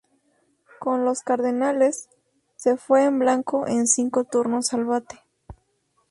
Con 0.79 1.05
los 1.05 1.19
Cardenales, 1.21 2.09
se 2.55 2.75
fue 2.75 3.03
en 3.05 3.19
blanco 3.19 3.67
en 3.67 3.85
cinco 3.85 4.23
turnos 4.23 4.73
al 4.73 4.85
bate. 4.85 5.19